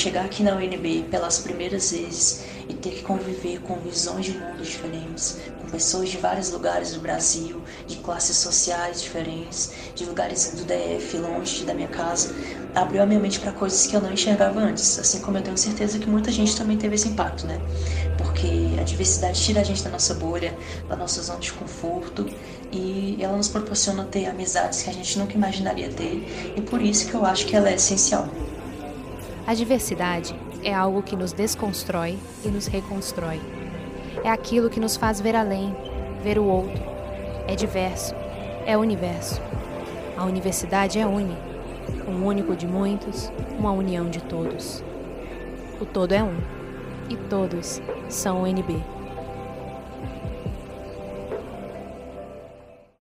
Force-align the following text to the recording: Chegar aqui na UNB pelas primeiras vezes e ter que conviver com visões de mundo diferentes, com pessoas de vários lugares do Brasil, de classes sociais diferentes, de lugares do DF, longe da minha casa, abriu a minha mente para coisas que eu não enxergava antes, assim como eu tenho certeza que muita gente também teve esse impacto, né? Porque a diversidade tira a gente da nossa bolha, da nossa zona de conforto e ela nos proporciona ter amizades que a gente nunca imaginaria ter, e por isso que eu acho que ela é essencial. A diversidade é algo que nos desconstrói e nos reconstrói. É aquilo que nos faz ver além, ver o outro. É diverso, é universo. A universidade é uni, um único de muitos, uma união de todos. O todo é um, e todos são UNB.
Chegar 0.00 0.24
aqui 0.24 0.42
na 0.42 0.56
UNB 0.56 1.04
pelas 1.10 1.38
primeiras 1.38 1.92
vezes 1.92 2.44
e 2.68 2.74
ter 2.74 2.90
que 2.90 3.02
conviver 3.02 3.60
com 3.60 3.80
visões 3.80 4.24
de 4.26 4.32
mundo 4.32 4.62
diferentes, 4.62 5.38
com 5.56 5.68
pessoas 5.68 6.08
de 6.08 6.18
vários 6.18 6.50
lugares 6.50 6.92
do 6.92 7.00
Brasil, 7.00 7.62
de 7.86 7.98
classes 7.98 8.36
sociais 8.38 9.00
diferentes, 9.00 9.72
de 9.94 10.04
lugares 10.04 10.54
do 10.54 10.64
DF, 10.64 11.18
longe 11.18 11.64
da 11.64 11.72
minha 11.74 11.88
casa, 11.88 12.34
abriu 12.74 13.02
a 13.02 13.06
minha 13.06 13.20
mente 13.20 13.38
para 13.38 13.52
coisas 13.52 13.86
que 13.86 13.94
eu 13.94 14.00
não 14.00 14.12
enxergava 14.12 14.58
antes, 14.60 14.98
assim 14.98 15.20
como 15.20 15.38
eu 15.38 15.42
tenho 15.42 15.56
certeza 15.56 15.98
que 16.00 16.08
muita 16.08 16.32
gente 16.32 16.56
também 16.56 16.76
teve 16.78 16.96
esse 16.96 17.08
impacto, 17.08 17.46
né? 17.46 17.62
Porque 18.16 18.61
a 18.82 18.84
diversidade 18.84 19.40
tira 19.40 19.60
a 19.60 19.64
gente 19.64 19.82
da 19.82 19.90
nossa 19.90 20.12
bolha, 20.14 20.56
da 20.88 20.96
nossa 20.96 21.22
zona 21.22 21.38
de 21.38 21.52
conforto 21.52 22.28
e 22.72 23.16
ela 23.20 23.36
nos 23.36 23.48
proporciona 23.48 24.04
ter 24.04 24.26
amizades 24.26 24.82
que 24.82 24.90
a 24.90 24.92
gente 24.92 25.18
nunca 25.18 25.34
imaginaria 25.34 25.88
ter, 25.88 26.52
e 26.56 26.60
por 26.60 26.82
isso 26.82 27.08
que 27.08 27.14
eu 27.14 27.24
acho 27.24 27.46
que 27.46 27.54
ela 27.54 27.70
é 27.70 27.74
essencial. 27.74 28.28
A 29.46 29.54
diversidade 29.54 30.34
é 30.64 30.74
algo 30.74 31.02
que 31.02 31.14
nos 31.14 31.32
desconstrói 31.32 32.18
e 32.44 32.48
nos 32.48 32.66
reconstrói. 32.66 33.40
É 34.24 34.30
aquilo 34.30 34.70
que 34.70 34.80
nos 34.80 34.96
faz 34.96 35.20
ver 35.20 35.36
além, 35.36 35.74
ver 36.22 36.38
o 36.38 36.44
outro. 36.44 36.82
É 37.46 37.54
diverso, 37.54 38.14
é 38.66 38.76
universo. 38.76 39.40
A 40.16 40.24
universidade 40.24 40.98
é 40.98 41.06
uni, 41.06 41.36
um 42.08 42.24
único 42.24 42.56
de 42.56 42.66
muitos, 42.66 43.30
uma 43.58 43.70
união 43.70 44.08
de 44.08 44.20
todos. 44.22 44.82
O 45.80 45.84
todo 45.84 46.12
é 46.12 46.22
um, 46.22 46.36
e 47.12 47.16
todos 47.28 47.82
são 48.08 48.44
UNB. 48.44 49.01